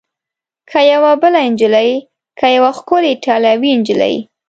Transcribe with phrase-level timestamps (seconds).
[0.69, 1.91] که یوه بله نجلۍ؟
[2.39, 4.15] که یوه ښکلې ایټالوۍ نجلۍ؟